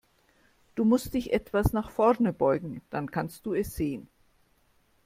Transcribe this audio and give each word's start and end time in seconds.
Du 0.73 0.83
musst 0.83 1.13
dich 1.13 1.31
etwas 1.31 1.73
nach 1.73 1.91
vorn 1.91 2.33
beugen, 2.33 2.81
dann 2.89 3.11
kannst 3.11 3.45
du 3.45 3.53
es 3.53 3.75
sehen. 3.75 4.07